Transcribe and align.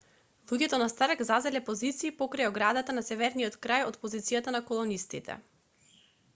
луѓето 0.51 0.77
на 0.83 0.87
старк 0.93 1.21
зазеле 1.27 1.61
позиции 1.67 2.11
покрај 2.23 2.49
оградата 2.53 2.97
на 2.97 3.05
северниот 3.11 3.61
крај 3.69 3.87
од 3.93 4.03
позицијата 4.07 4.59
на 4.59 4.65
колонистите 4.73 5.41